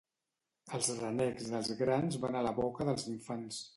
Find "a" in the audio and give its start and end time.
2.41-2.43